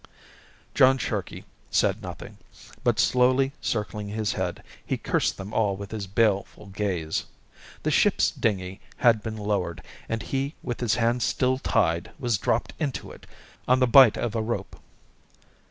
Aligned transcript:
John 0.73 0.97
Sharkey 0.97 1.45
said 1.69 2.01
nothing, 2.01 2.39
but 2.83 2.99
slowly 2.99 3.51
circling 3.61 4.07
his 4.07 4.33
head, 4.33 4.63
he 4.83 4.97
cursed 4.97 5.37
them 5.37 5.53
all 5.53 5.75
with 5.77 5.91
his 5.91 6.07
baleful 6.07 6.65
gaze. 6.65 7.25
The 7.83 7.91
ship's 7.91 8.31
dinghy 8.31 8.79
had 8.97 9.21
been 9.21 9.37
lowered, 9.37 9.83
and 10.09 10.23
he 10.23 10.55
with 10.63 10.79
his 10.79 10.95
hands 10.95 11.23
still 11.23 11.59
tied, 11.59 12.09
was 12.17 12.39
dropped 12.39 12.73
into 12.79 13.11
it 13.11 13.27
on 13.67 13.79
the 13.79 13.85
bight 13.85 14.17
of 14.17 14.33
a 14.33 14.41
rope. 14.41 14.75